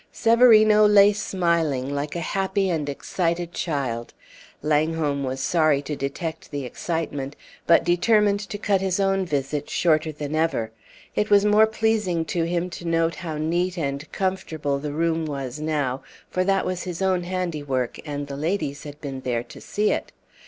[0.11, 4.15] Severino lay smiling, like a happy and excited child.
[4.63, 7.35] Langholm was sorry to detect the excitement,
[7.67, 10.71] but determined to cut his own visit shorter than ever.
[11.15, 15.59] It was more pleasing to him to note how neat and comfortable the room was
[15.59, 19.91] now, for that was his own handiwork, and the ladies had been there to see
[19.91, 20.11] it.